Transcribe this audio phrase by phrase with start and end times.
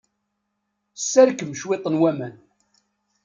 [0.95, 2.35] Sserkem cwiṭ n waman.